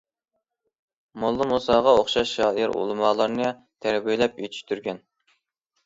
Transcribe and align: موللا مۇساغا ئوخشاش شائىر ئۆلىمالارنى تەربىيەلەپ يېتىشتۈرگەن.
موللا 1.23 1.47
مۇساغا 1.51 1.93
ئوخشاش 1.99 2.33
شائىر 2.39 2.75
ئۆلىمالارنى 2.75 3.55
تەربىيەلەپ 3.87 4.45
يېتىشتۈرگەن. 4.47 5.09